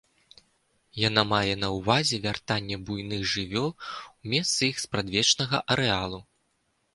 [1.07, 6.19] Яна мае на ўвазе вяртанне буйных жывёл у месцы іх спрадвечнага арэалу.